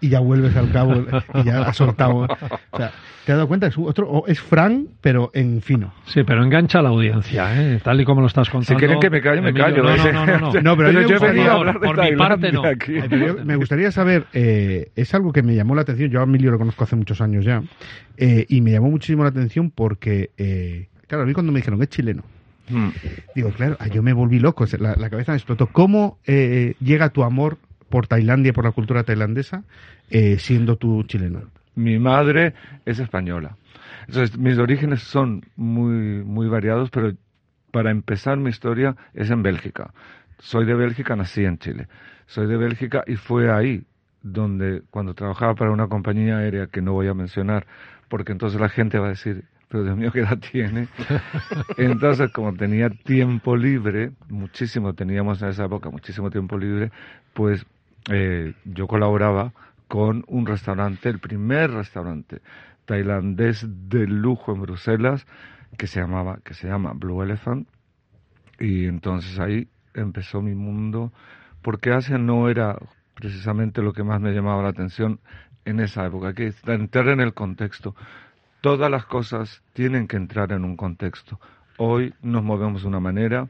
y 0.00 0.08
ya 0.08 0.20
vuelves 0.20 0.56
al 0.56 0.72
cabo 0.72 0.94
y 1.34 1.44
ya 1.44 1.62
has 1.62 1.76
soltado? 1.76 2.26
O 2.70 2.76
sea, 2.76 2.90
¿te 3.24 3.32
has 3.32 3.38
dado 3.38 3.46
cuenta? 3.46 3.68
Es, 3.68 3.78
otro, 3.78 4.24
es 4.26 4.40
Fran, 4.40 4.88
pero 5.00 5.30
en 5.32 5.62
fino. 5.62 5.92
Sí, 6.06 6.22
pero 6.24 6.42
engancha 6.42 6.80
a 6.80 6.82
la 6.82 6.88
audiencia, 6.88 7.54
¿eh? 7.60 7.80
tal 7.82 8.00
y 8.00 8.04
como 8.04 8.20
lo 8.22 8.26
estás 8.26 8.50
contando. 8.50 8.74
Si 8.74 8.76
quieren 8.76 8.98
que 8.98 9.10
me 9.10 9.20
calle, 9.20 9.40
me 9.40 9.54
callo. 9.54 9.82
No, 9.82 9.96
no, 9.96 10.12
no, 10.12 10.38
no, 10.38 10.52
no. 10.62 10.76
pero, 10.76 10.90
yo, 10.90 11.00
me 11.00 11.06
gustaría, 11.06 11.52
por, 11.54 11.80
por 11.80 12.02
mi 12.02 12.16
parte 12.16 12.52
no. 12.52 12.62
me 13.44 13.56
gustaría 13.56 13.92
saber, 13.92 14.26
eh, 14.32 14.90
es 14.96 15.14
algo 15.14 15.32
que 15.32 15.42
me 15.42 15.54
llamó 15.54 15.76
la 15.76 15.82
atención, 15.82 16.10
yo 16.10 16.20
a 16.20 16.24
Emilio 16.24 16.50
lo 16.50 16.58
conozco 16.58 16.84
hace 16.84 16.96
muchos 16.96 17.20
años 17.20 17.44
ya, 17.44 17.62
eh, 18.16 18.46
y 18.48 18.60
me 18.62 18.72
llamó 18.72 18.90
muchísimo 18.90 19.22
la 19.22 19.30
atención 19.30 19.70
porque... 19.70 20.30
Eh, 20.36 20.89
Claro, 21.10 21.24
a 21.24 21.26
mí 21.26 21.32
cuando 21.32 21.50
me 21.50 21.58
dijeron 21.58 21.80
que 21.80 21.86
es 21.86 21.90
chileno, 21.90 22.22
hmm. 22.68 22.88
digo, 23.34 23.50
claro, 23.50 23.76
ah, 23.80 23.88
yo 23.88 24.00
me 24.00 24.12
volví 24.12 24.38
loco, 24.38 24.64
la, 24.78 25.10
cabeza 25.10 25.32
me 25.32 25.38
explotó. 25.38 25.66
¿Cómo 25.66 26.18
eh, 26.24 26.76
llega 26.78 27.08
tu 27.08 27.24
amor 27.24 27.58
por 27.88 28.06
Tailandia, 28.06 28.52
por 28.52 28.64
la 28.64 28.70
cultura 28.70 29.02
tailandesa, 29.02 29.64
eh, 30.08 30.38
siendo 30.38 30.76
tú 30.76 31.02
chileno? 31.02 31.42
Mi 31.74 31.98
madre 31.98 32.54
es 32.86 33.00
española. 33.00 33.56
Entonces, 34.06 34.38
mis 34.38 34.56
orígenes 34.56 35.02
son 35.02 35.44
muy, 35.56 36.22
muy 36.22 36.46
variados, 36.46 36.90
pero 36.90 37.12
para 37.72 37.90
empezar 37.90 38.36
mi 38.36 38.50
historia 38.50 38.94
es 39.12 39.30
en 39.30 39.42
Bélgica. 39.42 39.92
Soy 40.38 40.64
de 40.64 40.74
Bélgica, 40.74 41.16
nací 41.16 41.44
en 41.44 41.58
Chile. 41.58 41.88
Soy 42.26 42.46
de 42.46 42.56
Bélgica 42.56 43.02
y 43.04 43.16
fue 43.16 43.50
ahí 43.50 43.82
donde, 44.22 44.82
cuando 44.90 45.14
trabajaba 45.14 45.56
para 45.56 45.72
una 45.72 45.88
compañía 45.88 46.38
aérea 46.38 46.68
que 46.68 46.82
no 46.82 46.92
voy 46.92 47.08
a 47.08 47.14
mencionar, 47.14 47.66
porque 48.08 48.30
entonces 48.30 48.60
la 48.60 48.68
gente 48.68 49.00
va 49.00 49.06
a 49.06 49.10
decir, 49.10 49.42
pero 49.70 49.84
Dios 49.84 49.96
mío, 49.96 50.10
¿qué 50.10 50.20
edad 50.20 50.38
tiene? 50.38 50.88
Entonces, 51.76 52.32
como 52.32 52.52
tenía 52.54 52.90
tiempo 52.90 53.56
libre, 53.56 54.10
muchísimo 54.28 54.94
teníamos 54.94 55.40
en 55.42 55.50
esa 55.50 55.66
época, 55.66 55.90
muchísimo 55.90 56.28
tiempo 56.28 56.58
libre, 56.58 56.90
pues 57.34 57.64
eh, 58.10 58.54
yo 58.64 58.88
colaboraba 58.88 59.52
con 59.86 60.24
un 60.26 60.46
restaurante, 60.46 61.08
el 61.08 61.20
primer 61.20 61.70
restaurante 61.70 62.42
tailandés 62.84 63.64
de 63.88 64.08
lujo 64.08 64.52
en 64.52 64.62
Bruselas, 64.62 65.24
que 65.78 65.86
se 65.86 66.00
llamaba, 66.00 66.40
que 66.42 66.54
se 66.54 66.66
llama 66.66 66.92
Blue 66.92 67.22
Elephant, 67.22 67.68
y 68.58 68.86
entonces 68.86 69.38
ahí 69.38 69.68
empezó 69.94 70.42
mi 70.42 70.56
mundo, 70.56 71.12
porque 71.62 71.92
Asia 71.92 72.18
no 72.18 72.48
era 72.48 72.76
precisamente 73.14 73.82
lo 73.82 73.92
que 73.92 74.02
más 74.02 74.20
me 74.20 74.32
llamaba 74.32 74.64
la 74.64 74.70
atención 74.70 75.20
en 75.64 75.78
esa 75.78 76.06
época, 76.06 76.34
que 76.34 76.52
entrar 76.66 77.06
en 77.06 77.20
el 77.20 77.34
contexto 77.34 77.94
todas 78.60 78.90
las 78.90 79.06
cosas 79.06 79.62
tienen 79.72 80.06
que 80.06 80.16
entrar 80.16 80.52
en 80.52 80.64
un 80.64 80.76
contexto. 80.76 81.40
Hoy 81.78 82.14
nos 82.22 82.42
movemos 82.42 82.82
de 82.82 82.88
una 82.88 83.00
manera, 83.00 83.48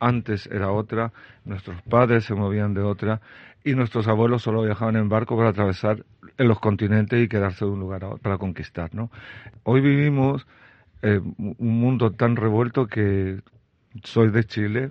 antes 0.00 0.46
era 0.48 0.72
otra, 0.72 1.12
nuestros 1.44 1.80
padres 1.82 2.24
se 2.24 2.34
movían 2.34 2.74
de 2.74 2.82
otra 2.82 3.20
y 3.64 3.74
nuestros 3.74 4.08
abuelos 4.08 4.42
solo 4.42 4.62
viajaban 4.62 4.96
en 4.96 5.08
barco 5.08 5.36
para 5.36 5.50
atravesar 5.50 6.04
los 6.36 6.58
continentes 6.58 7.22
y 7.22 7.28
quedarse 7.28 7.64
de 7.64 7.70
un 7.70 7.80
lugar 7.80 8.04
a 8.04 8.08
otro 8.08 8.18
para 8.18 8.38
conquistar. 8.38 8.92
¿no? 8.94 9.10
Hoy 9.62 9.80
vivimos 9.80 10.46
eh, 11.02 11.20
un 11.20 11.80
mundo 11.80 12.12
tan 12.12 12.36
revuelto 12.36 12.86
que 12.86 13.40
soy 14.02 14.30
de 14.30 14.44
Chile, 14.44 14.90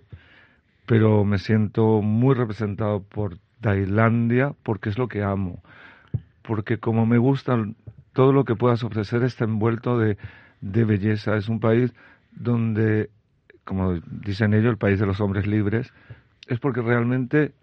pero 0.85 1.25
me 1.25 1.39
siento 1.39 2.01
muy 2.01 2.35
representado 2.35 3.03
por 3.03 3.37
Tailandia 3.59 4.53
porque 4.63 4.89
es 4.89 4.97
lo 4.97 5.09
que 5.09 5.23
amo. 5.23 5.61
Porque 6.41 6.77
como 6.79 7.05
me 7.05 7.17
gustan 7.17 7.75
todo 8.13 8.33
lo 8.33 8.43
que 8.43 8.55
puedas 8.55 8.83
ofrecer 8.83 9.23
está 9.23 9.45
envuelto 9.45 9.97
de, 9.97 10.17
belleza. 10.61 11.35
Es 11.35 11.49
un 11.49 11.59
país 11.59 11.93
donde, 12.31 13.09
como 13.63 13.99
dicen 14.05 14.53
ellos, 14.53 14.71
el 14.71 14.77
país 14.77 14.99
de 14.99 15.05
los 15.05 15.19
hombres 15.21 15.47
libres, 15.47 15.91
es 16.47 16.59
porque 16.59 16.81
realmente 16.81 17.53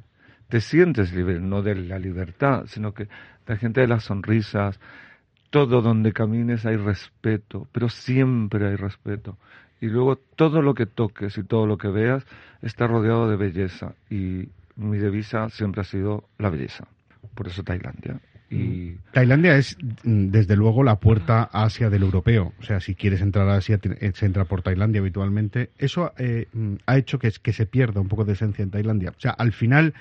te 0.48 0.60
sientes 0.60 1.12
libre, 1.12 1.40
no 1.40 1.62
de 1.62 1.74
la 1.74 1.98
libertad, 1.98 2.64
sino 2.66 2.92
que 2.92 3.08
la 3.46 3.56
gente 3.56 3.80
de 3.80 3.88
las 3.88 4.04
sonrisas, 4.04 4.80
todo 5.50 5.82
donde 5.82 6.12
camines 6.12 6.66
hay 6.66 6.76
respeto, 6.76 7.68
pero 7.72 7.88
siempre 7.88 8.66
hay 8.68 8.76
respeto. 8.76 9.38
Y 9.80 9.86
luego 9.86 10.16
todo 10.16 10.60
lo 10.60 10.74
que 10.74 10.86
toques 10.86 11.38
y 11.38 11.44
todo 11.44 11.66
lo 11.66 11.78
que 11.78 11.88
veas 11.88 12.26
está 12.62 12.86
rodeado 12.86 13.28
de 13.28 13.36
belleza. 13.36 13.94
Y 14.10 14.48
mi 14.76 14.98
devisa 14.98 15.48
siempre 15.50 15.82
ha 15.82 15.84
sido 15.84 16.24
la 16.38 16.50
belleza. 16.50 16.88
Por 17.34 17.46
eso 17.46 17.62
Tailandia. 17.62 18.20
Y... 18.50 18.94
Tailandia 19.12 19.56
es, 19.56 19.76
mm, 20.04 20.28
desde 20.28 20.56
luego, 20.56 20.82
la 20.82 20.96
puerta 20.96 21.48
a 21.52 21.64
Asia 21.64 21.90
del 21.90 22.02
europeo. 22.02 22.52
O 22.58 22.62
sea, 22.62 22.80
si 22.80 22.94
quieres 22.94 23.20
entrar 23.20 23.48
a 23.48 23.56
Asia, 23.56 23.78
eh, 23.82 24.12
se 24.14 24.26
entra 24.26 24.44
por 24.44 24.62
Tailandia 24.62 25.00
habitualmente. 25.00 25.70
Eso 25.78 26.12
eh, 26.18 26.46
mm, 26.52 26.74
ha 26.86 26.96
hecho 26.96 27.18
que, 27.18 27.30
que 27.42 27.52
se 27.52 27.66
pierda 27.66 28.00
un 28.00 28.08
poco 28.08 28.24
de 28.24 28.32
esencia 28.32 28.62
en 28.62 28.70
Tailandia. 28.70 29.10
O 29.10 29.20
sea, 29.20 29.32
al 29.32 29.52
final 29.52 29.94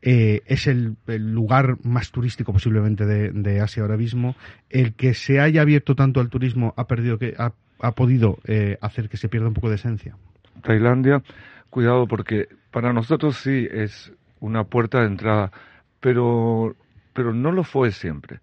eh, 0.00 0.42
es 0.46 0.66
el, 0.66 0.96
lugar 1.06 1.76
más 1.84 2.10
turístico 2.10 2.52
posiblemente 2.52 3.06
de, 3.06 3.60
Asia 3.60 3.82
ahora 3.82 3.96
mismo. 3.96 4.34
El 4.68 4.94
que 4.94 5.14
se 5.14 5.40
haya 5.40 5.62
abierto 5.62 5.94
tanto 5.94 6.20
al 6.20 6.28
turismo 6.28 6.74
ha 6.76 6.86
perdido 6.86 7.18
que 7.18 7.34
ha, 7.38 7.52
ha 7.80 7.92
podido 7.92 8.38
hacer 8.80 9.08
que 9.08 9.16
se 9.16 9.28
pierda 9.28 9.48
un 9.48 9.54
poco 9.54 9.68
de 9.68 9.76
esencia. 9.76 10.16
Tailandia, 10.62 11.22
cuidado 11.70 12.06
porque 12.06 12.48
para 12.70 12.92
nosotros 12.92 13.36
sí 13.36 13.68
es 13.70 14.12
una 14.40 14.64
puerta 14.64 15.00
de 15.00 15.06
entrada, 15.06 15.52
pero 16.00 16.74
pero 17.12 17.32
no 17.32 17.52
lo 17.52 17.64
fue 17.64 17.90
siempre. 17.92 18.40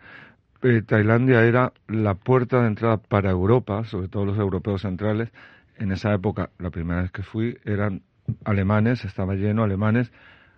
Eh, 0.62 0.82
Tailandia 0.82 1.44
era 1.44 1.72
la 1.88 2.16
puerta 2.16 2.62
de 2.62 2.68
entrada 2.68 2.98
para 2.98 3.32
Europa, 3.32 3.84
sobre 3.86 4.10
todo 4.10 4.26
los 4.26 4.38
europeos 4.38 4.82
centrales. 4.82 5.32
En 5.78 5.92
esa 5.92 6.14
época, 6.14 6.50
la 6.60 6.70
primera 6.70 7.02
vez 7.02 7.12
que 7.12 7.24
fui, 7.24 7.58
eran 7.64 8.02
alemanes, 8.44 9.06
estaba 9.06 9.36
lleno 9.36 9.64
alemanes, 9.64 10.12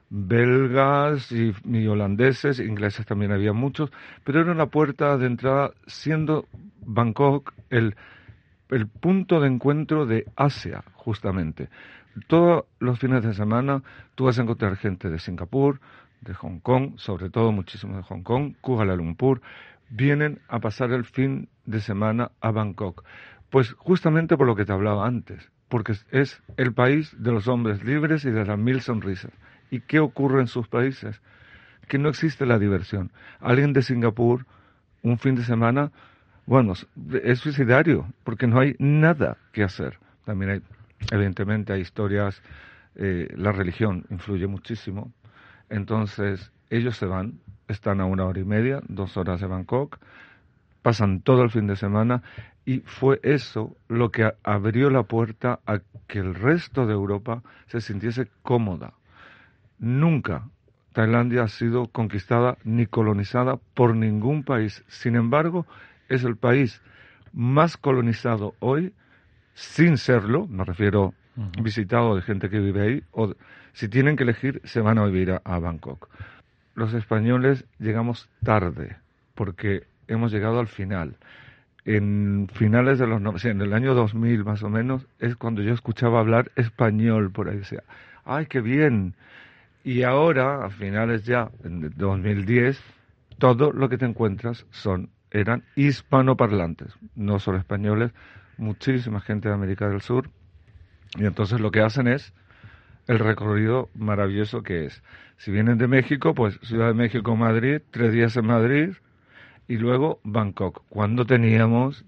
belgas 0.10 1.32
y, 1.32 1.53
holandeses, 1.88 2.60
ingleses 2.60 3.06
también 3.06 3.32
había 3.32 3.53
muchos, 3.53 3.91
pero 4.24 4.41
era 4.41 4.51
una 4.51 4.65
puerta 4.65 5.18
de 5.18 5.27
entrada 5.27 5.72
siendo 5.88 6.48
Bangkok 6.86 7.53
el, 7.70 7.96
el 8.70 8.88
punto 8.88 9.39
de 9.39 9.48
encuentro 9.48 10.06
de 10.06 10.25
Asia, 10.36 10.84
justamente. 10.96 11.70
Todos 12.27 12.65
los 12.80 13.00
fines 13.00 13.24
de 13.24 13.34
semana 13.34 13.84
tú 14.15 14.25
vas 14.25 14.38
a 14.38 14.41
encontrar 14.41 14.75
gente 14.75 15.10
de 15.10 15.18
Singapur, 15.18 15.80
de 16.22 16.34
Hong 16.36 16.60
Kong, 16.60 16.94
sobre 16.98 17.30
todo 17.30 17.51
muchísimo 17.51 17.98
de 17.98 18.04
Hong 18.04 18.24
Kong, 18.24 18.56
Kuala 18.62 18.96
Lumpur, 18.96 19.42
vienen 19.90 20.40
a 20.48 20.60
pasar 20.60 20.92
el 20.92 21.06
fin 21.06 21.50
de 21.66 21.82
semana 21.82 22.32
a 22.42 22.51
Bangkok. 22.51 23.04
Pues 23.50 23.74
justamente 23.74 24.38
por 24.38 24.48
lo 24.48 24.56
que 24.56 24.66
te 24.66 24.72
hablaba 24.72 25.06
antes, 25.06 25.51
porque 25.68 25.94
es 26.12 26.42
el 26.58 26.74
país 26.74 27.16
de 27.18 27.32
los 27.32 27.48
hombres 27.48 27.84
libres 27.84 28.25
y 28.25 28.32
de 28.32 28.46
las 28.46 28.58
mil 28.58 28.82
sonrisas. 28.82 29.32
¿Y 29.70 29.82
qué 29.82 30.00
ocurre 30.00 30.42
en 30.42 30.48
sus 30.48 30.68
países? 30.68 31.22
Que 31.88 31.98
no 31.98 32.10
existe 32.10 32.46
la 32.46 32.60
diversión. 32.60 33.12
Alguien 33.40 33.74
de 33.74 33.82
Singapur, 33.82 34.46
un 35.01 35.18
fin 35.18 35.36
de 35.36 35.44
semana, 35.44 35.92
bueno, 36.46 36.74
es 37.24 37.40
suicidario, 37.40 38.06
porque 38.24 38.48
no 38.48 38.60
hay 38.60 38.75
nada 38.80 39.38
que 39.51 39.63
hacer. 39.63 40.00
También 40.25 40.51
hay, 40.51 40.62
evidentemente, 41.12 41.74
hay 41.74 41.82
historias, 41.82 42.42
eh, 42.96 43.28
la 43.36 43.51
religión 43.51 44.06
influye 44.10 44.48
muchísimo. 44.48 45.12
Entonces, 45.72 46.51
ellos 46.70 46.98
se 46.98 47.06
van, 47.06 47.40
están 47.70 48.01
a 48.01 48.06
una 48.06 48.25
hora 48.25 48.42
y 48.42 48.44
media, 48.44 48.82
dos 48.90 49.16
horas 49.16 49.40
de 49.40 49.48
Bangkok, 49.48 50.00
pasan 50.82 51.22
todo 51.22 51.44
el 51.44 51.50
fin 51.50 51.66
de 51.66 51.78
semana 51.78 52.24
y 52.66 52.80
fue 52.82 53.22
eso 53.24 53.78
lo 53.88 54.12
que 54.12 54.34
abrió 54.44 54.90
la 54.90 55.04
puerta 55.04 55.62
a 55.66 55.80
que 56.08 56.20
el 56.20 56.36
resto 56.36 56.86
de 56.86 56.94
Europa 56.94 57.42
se 57.68 57.80
sintiese 57.80 58.28
cómoda. 58.44 58.94
Nunca 59.80 60.50
Tailandia 60.92 61.44
ha 61.44 61.48
sido 61.48 61.88
conquistada 61.88 62.58
ni 62.66 62.86
colonizada 62.86 63.56
por 63.74 63.96
ningún 63.96 64.44
país. 64.44 64.84
Sin 64.88 65.16
embargo, 65.16 65.66
es 66.10 66.25
el 66.25 66.36
país 66.36 66.82
más 67.32 67.78
colonizado 67.78 68.56
hoy, 68.60 68.94
sin 69.54 69.98
serlo, 69.98 70.48
me 70.48 70.66
refiero 70.66 71.13
visitado 71.36 72.16
de 72.16 72.22
gente 72.22 72.50
que 72.50 72.60
vive 72.60 72.82
ahí, 72.82 73.04
o 73.12 73.34
si 73.74 73.88
tienen 73.88 74.16
que 74.16 74.24
elegir, 74.24 74.62
se 74.64 74.82
van 74.82 74.98
a 74.98 75.06
vivir 75.06 75.40
a 75.44 75.60
Bangkok. 75.60 76.10
Los 76.76 76.94
españoles 76.94 77.66
llegamos 77.80 78.30
tarde, 78.44 78.98
porque 79.36 79.84
hemos 80.08 80.32
llegado 80.32 80.60
al 80.60 80.68
final. 80.68 81.16
En 81.84 82.48
finales 82.54 83.00
de 83.00 83.08
los... 83.08 83.46
en 83.46 83.62
el 83.62 83.74
año 83.74 83.94
2000 83.94 84.44
más 84.44 84.64
o 84.64 84.70
menos, 84.70 85.08
es 85.20 85.36
cuando 85.36 85.62
yo 85.62 85.74
escuchaba 85.74 86.20
hablar 86.20 86.52
español 86.56 87.32
por 87.32 87.50
ahí. 87.50 87.58
Decía, 87.58 87.84
¡ay, 88.24 88.46
qué 88.46 88.62
bien! 88.62 89.16
Y 89.84 90.04
ahora, 90.04 90.66
a 90.66 90.70
finales 90.70 91.26
ya, 91.26 91.50
en 91.64 91.92
2010, 91.96 92.80
todo 93.40 93.72
lo 93.72 93.90
que 93.90 93.98
te 93.98 94.06
encuentras 94.06 94.68
son 94.70 95.10
eran 95.32 95.64
hispanoparlantes, 95.76 96.94
no 97.16 97.40
solo 97.40 97.58
españoles, 97.58 98.12
muchísima 98.58 99.22
gente 99.22 99.48
de 99.48 99.56
América 99.56 99.90
del 99.90 100.02
Sur. 100.02 100.30
Y 101.18 101.25
entonces 101.25 101.60
lo 101.60 101.72
que 101.72 101.82
hacen 101.82 102.08
es 102.08 102.34
el 103.08 103.20
recorrido 103.20 103.89
maravilloso 103.96 104.63
que 104.63 104.86
es. 104.86 105.03
Si 105.38 105.51
vienen 105.51 105.77
de 105.77 105.88
México, 105.88 106.34
pues 106.34 106.60
Ciudad 106.63 106.88
de 106.88 106.94
México, 106.94 107.36
Madrid, 107.36 107.82
tres 107.91 108.13
días 108.13 108.36
en 108.38 108.46
Madrid, 108.46 108.89
y 109.68 109.77
luego 109.77 110.20
Bangkok, 110.24 110.84
cuando 110.89 111.25
teníamos 111.25 112.06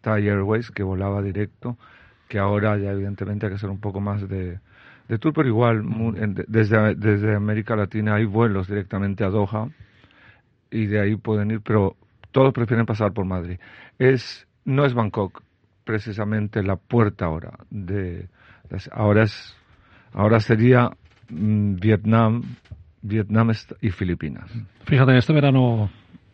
Thai 0.00 0.28
Airways 0.28 0.70
que 0.70 0.82
volaba 0.82 1.22
directo, 1.22 1.76
que 2.28 2.38
ahora 2.38 2.78
ya 2.78 2.92
evidentemente 2.92 3.46
hay 3.46 3.50
que 3.50 3.56
hacer 3.56 3.70
un 3.70 3.80
poco 3.80 4.00
más 4.00 4.28
de, 4.28 4.60
tour, 5.18 5.32
pero 5.32 5.48
igual 5.48 5.82
desde, 6.46 6.94
desde 6.94 7.34
América 7.34 7.74
Latina 7.74 8.14
hay 8.14 8.24
vuelos 8.24 8.68
directamente 8.68 9.24
a 9.24 9.30
Doha 9.30 9.68
y 10.70 10.86
de 10.86 11.00
ahí 11.00 11.16
pueden 11.16 11.50
ir, 11.50 11.60
pero 11.60 11.96
todos 12.30 12.52
prefieren 12.52 12.86
pasar 12.86 13.12
por 13.12 13.24
Madrid. 13.24 13.58
Es, 13.98 14.46
no 14.64 14.84
es 14.84 14.94
Bangkok 14.94 15.42
precisamente 15.90 16.62
la 16.62 16.76
puerta 16.76 17.24
ahora 17.24 17.50
de, 17.68 18.28
ahora 18.92 19.24
es 19.24 19.56
ahora 20.12 20.38
sería 20.38 20.90
mm, 21.28 21.74
Vietnam 21.74 22.42
Vietnam 23.02 23.50
y 23.80 23.90
Filipinas. 23.90 24.50
Fíjate, 24.84 25.16
este 25.16 25.32
verano 25.32 25.90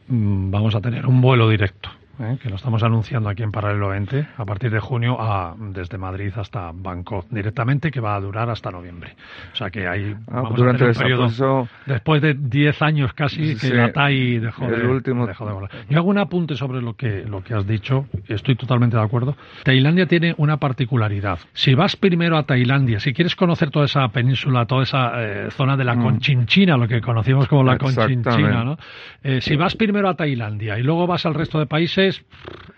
Mm, 0.08 0.50
vamos 0.50 0.74
a 0.74 0.80
tener 0.80 1.06
un 1.06 1.20
vuelo 1.20 1.48
directo 1.48 1.90
¿eh? 2.20 2.38
que 2.42 2.48
lo 2.48 2.56
estamos 2.56 2.82
anunciando 2.82 3.28
aquí 3.28 3.42
en 3.42 3.52
Paralelo 3.52 3.88
20 3.88 4.26
a 4.36 4.44
partir 4.44 4.70
de 4.70 4.80
junio 4.80 5.16
a, 5.20 5.54
desde 5.58 5.98
Madrid 5.98 6.32
hasta 6.36 6.72
Bangkok 6.72 7.26
directamente 7.30 7.90
que 7.90 8.00
va 8.00 8.14
a 8.14 8.20
durar 8.20 8.48
hasta 8.50 8.70
noviembre 8.70 9.14
o 9.52 9.56
sea 9.56 9.70
que 9.70 9.86
hay 9.86 10.14
ah, 10.28 10.42
vamos 10.42 10.56
durante 10.56 10.84
a 10.84 10.92
tener 10.92 11.18
un 11.18 11.28
periodo 11.28 11.68
después 11.86 12.22
de 12.22 12.34
10 12.34 12.82
años 12.82 13.12
casi 13.12 13.56
que 13.56 13.70
la 13.70 13.92
TAI 13.92 14.38
dejó, 14.38 14.66
de, 14.66 14.86
último... 14.86 15.26
dejó 15.26 15.46
de 15.46 15.52
volar 15.52 15.70
yo 15.88 15.98
hago 15.98 16.08
un 16.08 16.18
apunte 16.18 16.56
sobre 16.56 16.80
lo 16.80 16.94
que 16.94 17.24
lo 17.24 17.42
que 17.42 17.54
has 17.54 17.66
dicho 17.66 18.06
estoy 18.28 18.56
totalmente 18.56 18.96
de 18.96 19.02
acuerdo 19.02 19.36
Tailandia 19.64 20.06
tiene 20.06 20.34
una 20.38 20.56
particularidad 20.58 21.38
si 21.52 21.74
vas 21.74 21.96
primero 21.96 22.36
a 22.36 22.44
Tailandia 22.44 23.00
si 23.00 23.12
quieres 23.12 23.36
conocer 23.36 23.70
toda 23.70 23.86
esa 23.86 24.08
península 24.08 24.66
toda 24.66 24.82
esa 24.84 25.12
eh, 25.22 25.50
zona 25.50 25.76
de 25.76 25.84
la 25.84 25.94
mm. 25.94 26.02
Conchinchina 26.02 26.76
lo 26.76 26.88
que 26.88 27.00
conocimos 27.00 27.48
como 27.48 27.64
la 27.64 27.78
Conchinchina 27.78 28.64
¿no? 28.64 28.78
Eh, 29.22 29.40
si 29.40 29.56
vas 29.56 29.74
primero 29.74 30.08
a 30.08 30.14
Tailandia 30.14 30.78
y 30.78 30.82
luego 30.82 31.06
vas 31.06 31.26
al 31.26 31.34
resto 31.34 31.58
de 31.58 31.66
países 31.66 32.05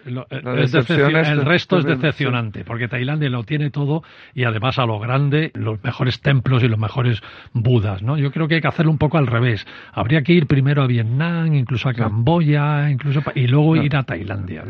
el 0.04 1.44
resto 1.44 1.78
es 1.78 1.84
decepcionante, 1.84 2.64
porque 2.64 2.88
Tailandia 2.88 3.28
lo 3.28 3.44
tiene 3.44 3.70
todo 3.70 4.02
y 4.34 4.44
además 4.44 4.78
a 4.78 4.86
lo 4.86 4.98
grande, 4.98 5.50
los 5.54 5.82
mejores 5.82 6.20
templos 6.20 6.62
y 6.62 6.68
los 6.68 6.78
mejores 6.78 7.20
budas, 7.52 8.02
¿no? 8.02 8.16
Yo 8.16 8.30
creo 8.30 8.48
que 8.48 8.56
hay 8.56 8.60
que 8.60 8.68
hacerlo 8.68 8.90
un 8.90 8.98
poco 8.98 9.18
al 9.18 9.26
revés. 9.26 9.66
Habría 9.92 10.22
que 10.22 10.32
ir 10.32 10.46
primero 10.46 10.82
a 10.82 10.86
Vietnam, 10.86 11.54
incluso 11.54 11.88
a 11.88 11.94
Camboya, 11.94 12.90
incluso 12.90 13.22
y 13.34 13.46
luego 13.46 13.76
ir 13.76 13.96
a 13.96 14.02
Tailandia. 14.02 14.64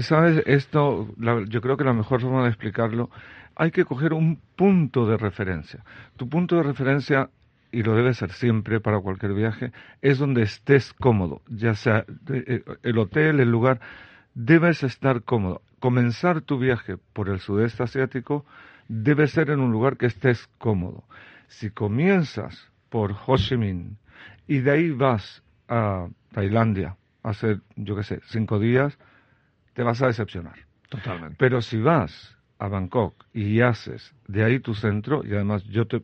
¿Sabes? 0.00 0.42
Esto, 0.46 1.08
yo 1.48 1.60
creo 1.60 1.76
que 1.76 1.84
la 1.84 1.92
mejor 1.92 2.20
forma 2.20 2.42
de 2.42 2.48
explicarlo, 2.48 3.10
hay 3.56 3.70
que 3.70 3.84
coger 3.84 4.12
un 4.12 4.40
punto 4.56 5.06
de 5.06 5.16
referencia. 5.16 5.84
Tu 6.16 6.28
punto 6.28 6.56
de 6.56 6.62
referencia 6.62 7.28
y 7.74 7.82
lo 7.82 7.96
debe 7.96 8.14
ser 8.14 8.30
siempre 8.30 8.78
para 8.78 9.00
cualquier 9.00 9.34
viaje, 9.34 9.72
es 10.00 10.18
donde 10.18 10.42
estés 10.42 10.92
cómodo, 10.92 11.42
ya 11.48 11.74
sea 11.74 12.04
eh, 12.28 12.62
el 12.84 12.98
hotel, 12.98 13.40
el 13.40 13.50
lugar, 13.50 13.80
debes 14.34 14.84
estar 14.84 15.24
cómodo. 15.24 15.60
Comenzar 15.80 16.40
tu 16.40 16.56
viaje 16.56 16.98
por 17.12 17.28
el 17.28 17.40
sudeste 17.40 17.82
asiático 17.82 18.46
debe 18.86 19.26
ser 19.26 19.50
en 19.50 19.58
un 19.58 19.72
lugar 19.72 19.96
que 19.96 20.06
estés 20.06 20.46
cómodo. 20.58 21.02
Si 21.48 21.70
comienzas 21.70 22.70
por 22.90 23.12
Ho 23.26 23.36
Chi 23.36 23.56
Minh 23.56 23.96
y 24.46 24.60
de 24.60 24.70
ahí 24.70 24.90
vas 24.92 25.42
a 25.68 26.06
Tailandia 26.32 26.96
a 27.24 27.30
hacer, 27.30 27.60
yo 27.74 27.96
qué 27.96 28.04
sé, 28.04 28.20
cinco 28.26 28.60
días, 28.60 28.96
te 29.72 29.82
vas 29.82 30.00
a 30.00 30.06
decepcionar. 30.06 30.60
Totalmente. 30.88 31.34
Pero 31.40 31.60
si 31.60 31.78
vas 31.78 32.38
a 32.64 32.68
Bangkok 32.68 33.14
y 33.32 33.60
haces 33.60 34.14
de 34.26 34.42
ahí 34.42 34.58
tu 34.58 34.74
centro, 34.74 35.22
y 35.24 35.34
además 35.34 35.64
yo 35.64 35.86
te, 35.86 36.02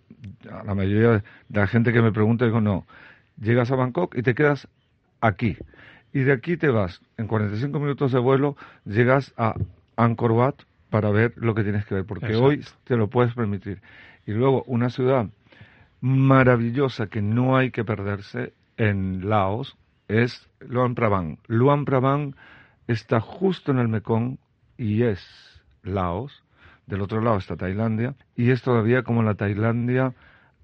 a 0.50 0.62
la 0.62 0.74
mayoría 0.74 1.10
de 1.48 1.60
la 1.60 1.66
gente 1.66 1.92
que 1.92 2.02
me 2.02 2.12
pregunta 2.12 2.44
digo, 2.44 2.60
no, 2.60 2.86
llegas 3.40 3.70
a 3.70 3.76
Bangkok 3.76 4.16
y 4.16 4.22
te 4.22 4.34
quedas 4.34 4.68
aquí. 5.20 5.56
Y 6.12 6.20
de 6.20 6.32
aquí 6.32 6.56
te 6.56 6.68
vas, 6.68 7.00
en 7.16 7.28
45 7.28 7.78
minutos 7.78 8.12
de 8.12 8.18
vuelo, 8.18 8.56
llegas 8.84 9.32
a 9.36 9.54
Angkor 9.96 10.32
Wat 10.32 10.54
para 10.90 11.10
ver 11.10 11.32
lo 11.36 11.54
que 11.54 11.62
tienes 11.62 11.86
que 11.86 11.94
ver, 11.94 12.04
porque 12.04 12.34
hoy 12.34 12.64
te 12.84 12.96
lo 12.96 13.08
puedes 13.08 13.32
permitir. 13.34 13.80
Y 14.26 14.32
luego 14.32 14.64
una 14.64 14.90
ciudad 14.90 15.28
maravillosa 16.00 17.06
que 17.06 17.22
no 17.22 17.56
hay 17.56 17.70
que 17.70 17.84
perderse 17.84 18.52
en 18.76 19.28
Laos 19.28 19.76
es 20.08 20.48
Luang 20.60 20.94
Prabang. 20.94 21.38
Luang 21.46 21.84
Prabang 21.84 22.34
está 22.88 23.20
justo 23.20 23.70
en 23.70 23.78
el 23.78 23.88
Mekong 23.88 24.38
y 24.76 25.04
es 25.04 25.24
Laos, 25.82 26.42
del 26.90 27.00
otro 27.00 27.20
lado 27.20 27.38
está 27.38 27.56
Tailandia, 27.56 28.14
y 28.36 28.50
es 28.50 28.62
todavía 28.62 29.02
como 29.02 29.22
la 29.22 29.34
Tailandia 29.34 30.12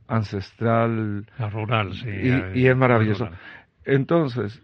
ancestral. 0.09 1.27
La 1.39 1.49
rural, 1.49 1.95
sí. 1.95 2.11
Y, 2.55 2.67
es 2.67 2.77
maravilloso. 2.77 3.29
Entonces, 3.85 4.63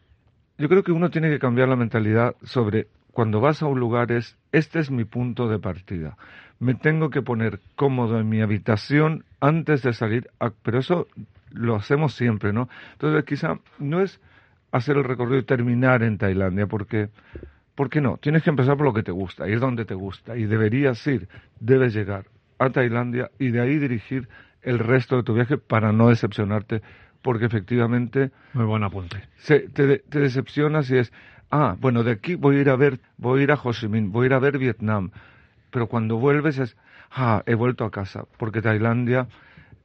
yo 0.58 0.68
creo 0.68 0.82
que 0.82 0.92
uno 0.92 1.10
tiene 1.10 1.30
que 1.30 1.38
cambiar 1.38 1.68
la 1.68 1.76
mentalidad 1.76 2.34
sobre 2.42 2.88
cuando 3.12 3.40
vas 3.40 3.62
a 3.62 3.66
un 3.66 3.78
lugar 3.78 4.10
es, 4.10 4.38
este 4.52 4.80
es 4.80 4.90
mi 4.90 5.04
punto 5.04 5.48
de 5.48 5.58
partida. 5.58 6.16
Me 6.58 6.74
tengo 6.74 7.10
que 7.10 7.22
poner 7.22 7.60
cómodo 7.76 8.18
en 8.18 8.28
mi 8.28 8.40
habitación 8.40 9.24
antes 9.40 9.82
de 9.82 9.92
salir, 9.92 10.28
pero 10.62 10.78
eso 10.78 11.06
lo 11.50 11.76
hacemos 11.76 12.14
siempre, 12.14 12.52
¿no? 12.52 12.68
Entonces, 12.92 13.24
quizá 13.24 13.58
no 13.78 14.00
es 14.00 14.20
hacer 14.70 14.96
el 14.96 15.04
recorrido 15.04 15.38
y 15.38 15.44
terminar 15.44 16.02
en 16.02 16.18
Tailandia, 16.18 16.66
porque 16.66 17.10
¿Por 17.74 17.88
qué 17.88 18.00
no? 18.00 18.18
Tienes 18.18 18.42
que 18.42 18.50
empezar 18.50 18.76
por 18.76 18.86
lo 18.86 18.92
que 18.92 19.02
te 19.02 19.12
gusta, 19.12 19.48
ir 19.48 19.60
donde 19.60 19.84
te 19.84 19.94
gusta. 19.94 20.36
Y 20.36 20.44
deberías 20.44 21.06
ir, 21.06 21.28
debes 21.58 21.94
llegar 21.94 22.26
a 22.58 22.70
Tailandia 22.70 23.30
y 23.38 23.50
de 23.50 23.60
ahí 23.60 23.78
dirigir 23.78 24.28
el 24.62 24.78
resto 24.78 25.16
de 25.16 25.22
tu 25.22 25.34
viaje 25.34 25.58
para 25.58 25.92
no 25.92 26.08
decepcionarte, 26.08 26.82
porque 27.22 27.46
efectivamente... 27.46 28.30
Muy 28.52 28.66
buen 28.66 28.84
apunte. 28.84 29.22
te, 29.46 30.02
decepcionas 30.10 30.90
y 30.90 30.98
es, 30.98 31.12
ah, 31.50 31.76
bueno, 31.80 32.02
de 32.04 32.12
aquí 32.12 32.34
voy 32.34 32.56
a 32.56 32.60
ir 32.60 32.70
a 32.70 32.76
ver, 32.76 33.00
voy 33.16 33.40
a 33.40 33.42
ir 33.44 33.52
a 33.52 33.54
Ho 33.54 33.72
Chi 33.72 33.88
Minh, 33.88 34.12
voy 34.12 34.24
a 34.24 34.26
ir 34.26 34.34
a 34.34 34.38
ver 34.38 34.58
Vietnam. 34.58 35.10
Pero 35.70 35.88
cuando 35.88 36.18
vuelves 36.18 36.58
es, 36.58 36.76
ah, 37.10 37.42
he 37.46 37.54
vuelto 37.54 37.84
a 37.84 37.90
casa, 37.90 38.24
porque 38.36 38.60
Tailandia 38.60 39.28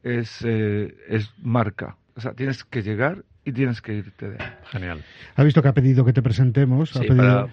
es, 0.04 0.44
eh, 0.44 0.96
es 1.08 1.34
marca. 1.42 1.96
O 2.16 2.22
sea, 2.22 2.34
tienes 2.34 2.64
que 2.64 2.84
llegar 2.84 3.24
y 3.48 3.54
tienes 3.54 3.82
que 3.82 3.94
irte 3.94 4.30
de 4.32 4.38
Genial. 4.72 5.02
Ha 5.38 5.44
visto 5.44 5.62
que 5.62 5.70
ha 5.70 5.74
pedido 5.74 6.04
que 6.04 6.12
te 6.12 6.22
presentemos. 6.22 6.90
Sí, 6.90 7.00
ha 7.00 7.02
pedido... 7.02 7.50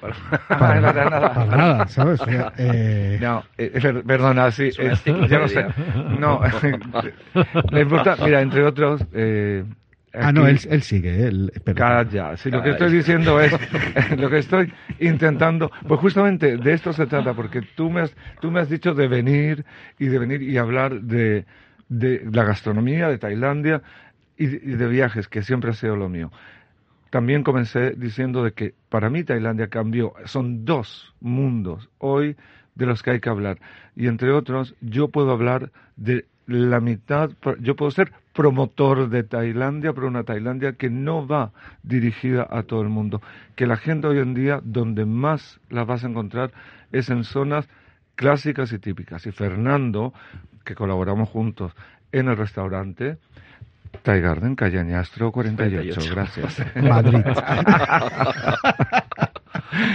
para, 0.48 0.80
nada. 0.80 1.46
nada, 1.46 1.86
¿sabes? 1.86 2.20
eh... 2.58 3.18
No, 3.20 3.44
eh, 3.56 4.02
perdona, 4.04 4.50
sí, 4.50 4.70
ya 4.72 5.38
lo 5.38 5.46
sé. 5.46 5.64
No, 6.18 6.40
le 7.70 7.80
importa, 7.80 8.16
mira, 8.24 8.40
entre 8.42 8.64
otros, 8.64 9.06
eh, 9.12 9.64
Ah, 10.16 10.32
no, 10.32 10.44
aquí- 10.44 10.66
él, 10.66 10.74
él 10.74 10.82
sigue, 10.82 11.26
él. 11.26 11.52
Calla, 11.74 12.36
si 12.36 12.50
lo 12.50 12.62
que 12.62 12.70
estoy 12.70 12.92
diciendo 12.92 13.40
es, 13.40 13.52
lo 14.16 14.30
que 14.30 14.38
estoy 14.38 14.72
intentando, 15.00 15.70
pues 15.88 16.00
justamente 16.00 16.56
de 16.56 16.72
esto 16.72 16.92
se 16.92 17.06
trata, 17.06 17.34
porque 17.34 17.62
tú 17.74 17.90
me 17.90 18.02
has, 18.02 18.14
tú 18.40 18.50
me 18.50 18.60
has 18.60 18.68
dicho 18.68 18.94
de 18.94 19.08
venir 19.08 19.64
y 19.98 20.06
de 20.06 20.18
venir 20.20 20.42
y 20.42 20.56
hablar 20.56 21.00
de, 21.00 21.46
de 21.88 22.28
la 22.32 22.44
gastronomía 22.44 23.08
de 23.08 23.18
Tailandia 23.18 23.82
y 24.36 24.44
y 24.44 24.76
de 24.76 24.88
viajes, 24.88 25.28
que 25.28 25.42
siempre 25.42 25.70
ha 25.70 25.74
sido 25.74 25.96
lo 25.96 26.08
mío. 26.08 26.30
También 27.10 27.44
comencé 27.44 27.92
diciendo 27.92 28.42
de 28.42 28.52
que 28.52 28.74
para 28.88 29.08
mí 29.08 29.22
Tailandia 29.22 29.68
cambió, 29.68 30.14
son 30.24 30.64
dos 30.64 31.14
mundos 31.20 31.88
hoy 31.98 32.36
de 32.74 32.86
los 32.86 33.02
que 33.02 33.12
hay 33.12 33.20
que 33.20 33.28
hablar. 33.28 33.58
Y 33.94 34.08
entre 34.08 34.32
otros, 34.32 34.74
yo 34.80 35.08
puedo 35.08 35.30
hablar 35.30 35.70
de 35.96 36.26
la 36.46 36.80
mitad, 36.80 37.30
yo 37.60 37.76
puedo 37.76 37.90
ser 37.90 38.12
promotor 38.32 39.08
de 39.08 39.22
Tailandia, 39.22 39.92
pero 39.92 40.08
una 40.08 40.24
Tailandia 40.24 40.72
que 40.72 40.90
no 40.90 41.26
va 41.26 41.52
dirigida 41.82 42.46
a 42.50 42.64
todo 42.64 42.82
el 42.82 42.88
mundo. 42.88 43.22
Que 43.54 43.66
la 43.66 43.76
gente 43.76 44.08
hoy 44.08 44.18
en 44.18 44.34
día, 44.34 44.60
donde 44.62 45.06
más 45.06 45.60
la 45.70 45.84
vas 45.84 46.04
a 46.04 46.08
encontrar, 46.08 46.52
es 46.92 47.10
en 47.10 47.24
zonas 47.24 47.68
clásicas 48.16 48.72
y 48.72 48.78
típicas. 48.78 49.26
Y 49.26 49.30
Fernando, 49.30 50.12
que 50.64 50.74
colaboramos 50.74 51.28
juntos 51.28 51.72
en 52.12 52.28
el 52.28 52.36
restaurante, 52.36 53.18
Thai 54.02 54.20
Garden, 54.20 54.54
calle 54.54 54.78
Añastro 54.80 55.32
48. 55.32 56.00
48. 56.00 56.14
Gracias. 56.14 56.76
Madrid. 56.82 57.24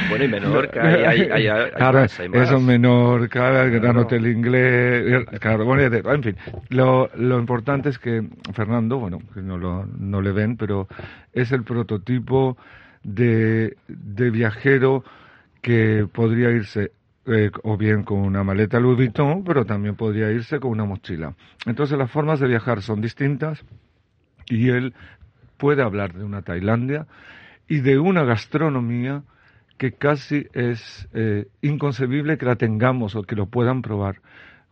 Bueno, 0.10 0.26
y 0.26 0.28
Menorca, 0.28 0.82
hay, 0.82 1.04
hay, 1.04 1.22
hay, 1.32 1.48
hay 1.48 1.72
claro, 1.72 2.00
más, 2.00 2.20
hay 2.20 2.28
más. 2.28 2.50
eso 2.50 2.60
Menorca, 2.60 3.64
el 3.64 3.70
Gran 3.72 3.82
Claro. 3.82 4.02
Hotel 4.02 4.28
Inglés, 4.28 5.26
claro, 5.40 5.64
bueno, 5.64 5.84
en 5.84 6.24
fin, 6.24 6.36
lo, 6.70 7.10
lo 7.16 7.40
importante 7.40 7.90
es 7.90 7.98
que 8.00 8.28
Fernando, 8.54 8.98
bueno, 8.98 9.20
que 9.34 9.42
no, 9.42 9.58
lo, 9.58 9.86
no 9.86 10.22
le 10.22 10.32
ven, 10.32 10.58
pero 10.58 10.88
es 11.32 11.52
el 11.54 11.64
prototipo 11.64 12.58
de, 13.04 13.78
de 13.88 14.30
viajero 14.32 15.04
que 15.62 16.08
podría 16.12 16.50
irse 16.50 16.92
eh, 17.26 17.52
o 17.64 17.78
bien 17.78 18.04
con 18.04 18.20
una 18.20 18.44
maleta 18.44 18.80
Louis 18.80 18.98
Vuitton, 18.98 19.44
pero 19.44 19.66
también 19.66 19.96
podría 19.96 20.32
irse 20.32 20.60
con 20.60 20.72
una 20.72 20.86
mochila. 20.86 21.34
Entonces 21.66 21.98
las 21.98 22.10
formas 22.12 22.40
de 22.40 22.48
viajar 22.48 22.82
son 22.82 23.02
distintas 23.02 23.64
y 24.50 24.70
él 24.70 24.94
puede 25.58 25.84
hablar 25.84 26.14
de 26.14 26.24
una 26.24 26.42
Tailandia 26.42 27.06
y 27.68 27.80
de 27.80 28.00
una 28.00 28.24
gastronomía 28.24 29.24
que 29.78 29.94
casi 29.94 30.48
es 30.54 31.08
eh, 31.14 31.48
inconcebible 31.62 32.38
que 32.38 32.46
la 32.46 32.56
tengamos 32.56 33.16
o 33.16 33.24
que 33.24 33.36
lo 33.36 33.46
puedan 33.46 33.82
probar. 33.82 34.18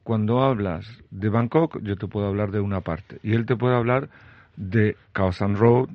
Cuando 0.03 0.41
hablas 0.43 0.85
de 1.11 1.29
Bangkok, 1.29 1.81
yo 1.81 1.95
te 1.95 2.07
puedo 2.07 2.27
hablar 2.27 2.51
de 2.51 2.59
una 2.59 2.81
parte 2.81 3.19
y 3.23 3.33
él 3.33 3.45
te 3.45 3.55
puede 3.55 3.75
hablar 3.75 4.09
de 4.57 4.97
Khao 5.13 5.31
San 5.31 5.55
Road, 5.55 5.89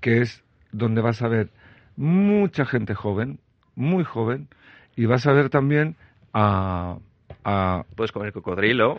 que 0.00 0.20
es 0.20 0.42
donde 0.72 1.00
vas 1.00 1.22
a 1.22 1.28
ver 1.28 1.48
mucha 1.96 2.64
gente 2.64 2.94
joven, 2.94 3.38
muy 3.76 4.04
joven, 4.04 4.48
y 4.96 5.06
vas 5.06 5.26
a 5.26 5.32
ver 5.32 5.50
también 5.50 5.96
a, 6.32 6.98
a 7.44 7.84
Puedes 7.96 8.12
comer 8.12 8.32
cocodrilo. 8.32 8.98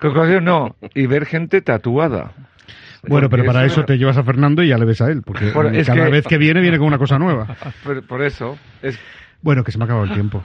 cocodrilo, 0.00 0.40
no, 0.40 0.76
y 0.94 1.06
ver 1.06 1.26
gente 1.26 1.60
tatuada. 1.60 2.32
Bueno, 3.08 3.28
pero 3.30 3.44
para 3.44 3.64
eso- 3.64 3.80
eso 3.80 3.84
te 3.84 3.98
llevas 3.98 4.16
a 4.16 4.22
Fernando 4.24 4.62
y 4.62 4.68
ya 4.68 4.78
le 4.78 4.84
ves 4.84 5.00
a 5.00 5.10
él, 5.10 5.22
porque 5.22 5.46
Por- 5.46 5.70
cada 5.72 6.04
que- 6.04 6.10
vez 6.10 6.26
que 6.26 6.38
viene, 6.38 6.60
viene 6.60 6.78
con 6.78 6.86
una 6.86 6.98
cosa 6.98 7.18
nueva. 7.18 7.46
Por, 7.84 8.02
por 8.06 8.22
eso, 8.22 8.58
es, 8.82 8.98
Bueno, 9.42 9.62
que 9.64 9.72
se 9.72 9.78
me 9.78 9.84
ha 9.84 9.86
acabado 9.86 10.06
el 10.06 10.12
tiempo. 10.12 10.44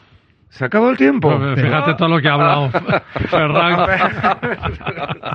Se 0.50 0.66
acabó 0.66 0.90
el 0.90 0.98
tiempo. 0.98 1.32
Fíjate 1.56 1.94
todo 1.96 2.10
lo 2.10 2.20
que 2.22 2.28
ha 2.28 2.34
hablado 2.34 2.70
Ferran. 3.30 3.80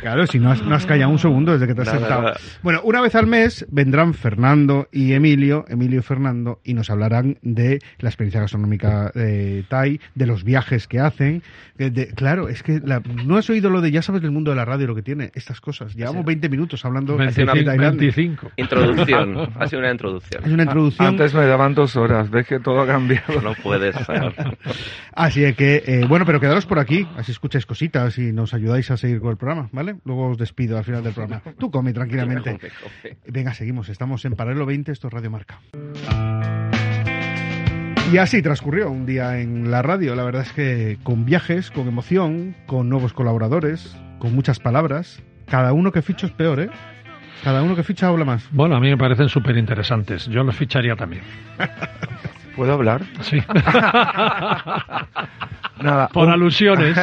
Claro, 0.00 0.26
si 0.26 0.38
no 0.38 0.50
has, 0.50 0.62
no 0.62 0.74
has 0.74 0.86
callado 0.86 1.10
un 1.10 1.18
segundo 1.18 1.52
desde 1.52 1.66
que 1.66 1.74
te 1.74 1.82
has 1.82 1.86
Nada, 1.88 1.98
sentado. 1.98 2.22
nada. 2.22 2.36
Bueno, 2.62 2.80
una 2.84 3.00
vez 3.00 3.14
al 3.14 3.26
mes 3.26 3.66
vendrán 3.70 4.14
Fernando 4.14 4.88
y 4.92 5.12
Emilio, 5.12 5.64
Emilio 5.68 6.00
y 6.00 6.02
Fernando, 6.02 6.60
y 6.64 6.74
nos 6.74 6.90
hablarán 6.90 7.38
de 7.42 7.78
la 7.98 8.08
experiencia 8.08 8.40
gastronómica 8.40 9.10
de 9.14 9.64
Thai, 9.68 10.00
de 10.14 10.26
los 10.26 10.44
viajes 10.44 10.86
que 10.88 11.00
hacen. 11.00 11.42
de- 11.76 11.90
de- 11.90 12.08
claro, 12.08 12.48
es 12.48 12.62
que 12.62 12.80
la- 12.84 13.00
no 13.24 13.36
has 13.36 13.48
oído 13.50 13.70
lo 13.70 13.80
de, 13.80 13.90
ya 13.92 14.02
sabes, 14.02 14.20
del 14.22 14.30
mundo 14.32 14.50
de 14.50 14.56
la 14.56 14.64
radio 14.64 14.86
lo 14.88 14.94
que 14.96 15.02
tiene, 15.02 15.30
estas 15.34 15.60
cosas. 15.60 15.94
Llevamos 15.94 16.24
20 16.24 16.48
minutos 16.48 16.84
hablando 16.84 17.12
de 17.12 17.18
25, 17.18 17.52
Tailandia. 17.52 17.90
25. 17.90 18.50
Introducción. 18.56 19.48
Ha 19.58 19.66
sido 19.68 19.80
una 19.80 19.90
introducción. 19.92 20.44
Es 20.44 20.52
una 20.52 20.62
introducción. 20.64 21.06
Antes 21.08 21.34
me 21.34 21.46
daban 21.46 21.74
dos 21.74 21.94
horas, 21.96 22.30
ves 22.30 22.46
que 22.46 22.58
todo 22.60 22.80
ha 22.80 22.86
cambiado. 22.86 23.40
No 23.42 23.52
puedes 23.62 23.94
Así 25.12 25.52
que, 25.54 25.82
eh, 25.86 26.06
bueno, 26.08 26.24
pero 26.24 26.40
quedaros 26.40 26.66
por 26.66 26.78
aquí, 26.78 27.06
así 27.16 27.32
escucháis 27.32 27.66
cositas 27.66 28.18
y 28.18 28.32
nos 28.32 28.54
ayudáis 28.54 28.90
a 28.90 28.96
seguir 28.96 29.20
con 29.20 29.30
el 29.30 29.36
programa, 29.36 29.68
¿vale? 29.72 29.96
Luego 30.04 30.28
os 30.28 30.38
despido 30.38 30.78
al 30.78 30.84
final 30.84 31.02
del 31.02 31.12
programa. 31.12 31.42
Tú 31.58 31.70
come 31.70 31.92
tranquilamente. 31.92 32.58
Venga, 33.26 33.54
seguimos. 33.54 33.88
Estamos 33.88 34.24
en 34.24 34.34
Paralelo 34.34 34.66
20, 34.66 34.92
esto 34.92 35.08
es 35.08 35.12
Radio 35.12 35.30
Marca. 35.30 35.60
Y 38.12 38.16
así 38.16 38.40
transcurrió 38.40 38.90
un 38.90 39.04
día 39.04 39.38
en 39.38 39.70
la 39.70 39.82
radio. 39.82 40.14
La 40.14 40.24
verdad 40.24 40.42
es 40.42 40.52
que 40.52 40.98
con 41.02 41.26
viajes, 41.26 41.70
con 41.70 41.88
emoción, 41.88 42.56
con 42.66 42.88
nuevos 42.88 43.12
colaboradores, 43.12 43.94
con 44.18 44.34
muchas 44.34 44.58
palabras. 44.60 45.22
Cada 45.46 45.74
uno 45.74 45.92
que 45.92 46.00
ficho 46.00 46.26
es 46.26 46.32
peor, 46.32 46.60
¿eh? 46.60 46.70
Cada 47.44 47.62
uno 47.62 47.76
que 47.76 47.82
ficha 47.82 48.08
habla 48.08 48.24
más. 48.24 48.48
Bueno, 48.50 48.76
a 48.76 48.80
mí 48.80 48.88
me 48.88 48.96
parecen 48.96 49.28
súper 49.28 49.56
interesantes. 49.56 50.26
Yo 50.26 50.42
los 50.42 50.56
ficharía 50.56 50.96
también. 50.96 51.22
¿Puedo 52.58 52.72
hablar? 52.72 53.02
Sí. 53.20 53.38
Nada. 55.80 56.08
Por 56.08 56.26
un- 56.26 56.32
alusiones. 56.32 56.98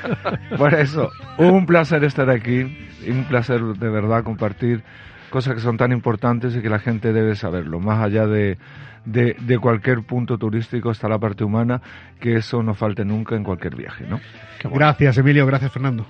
Por 0.56 0.72
eso, 0.72 1.10
un 1.36 1.66
placer 1.66 2.02
estar 2.04 2.30
aquí, 2.30 2.74
y 3.06 3.10
un 3.10 3.24
placer 3.24 3.60
de 3.62 3.90
verdad 3.90 4.24
compartir 4.24 4.82
cosas 5.28 5.54
que 5.56 5.60
son 5.60 5.76
tan 5.76 5.92
importantes 5.92 6.56
y 6.56 6.62
que 6.62 6.70
la 6.70 6.78
gente 6.78 7.12
debe 7.12 7.34
saberlo. 7.36 7.80
Más 7.80 8.02
allá 8.02 8.26
de, 8.26 8.56
de, 9.04 9.36
de 9.40 9.58
cualquier 9.58 10.04
punto 10.04 10.38
turístico 10.38 10.90
está 10.90 11.06
la 11.06 11.18
parte 11.18 11.44
humana, 11.44 11.82
que 12.18 12.36
eso 12.36 12.62
no 12.62 12.72
falte 12.74 13.04
nunca 13.04 13.36
en 13.36 13.44
cualquier 13.44 13.76
viaje, 13.76 14.06
¿no? 14.08 14.20
Bueno. 14.62 14.78
Gracias, 14.78 15.18
Emilio. 15.18 15.44
Gracias, 15.44 15.70
Fernando. 15.70 16.06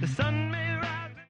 The 0.00 0.06
sun 0.06 0.41